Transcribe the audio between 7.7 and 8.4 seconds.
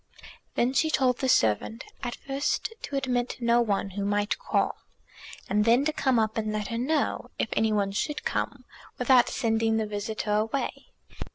one should